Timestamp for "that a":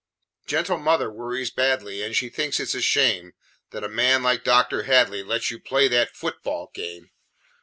3.69-3.87